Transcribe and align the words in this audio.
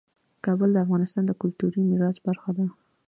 کابل 0.45 0.69
د 0.73 0.77
افغانستان 0.85 1.23
د 1.27 1.31
کلتوري 1.41 1.81
میراث 1.89 2.17
برخه 2.27 2.49
ده. 2.57 2.65